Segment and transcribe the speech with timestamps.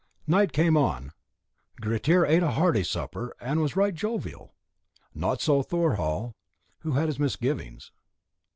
[0.25, 1.11] Night came on;
[1.79, 4.55] Grettir ate a hearty supper and was right jovial;
[5.13, 6.33] not so Thorhall,
[6.79, 7.91] who had his misgivings.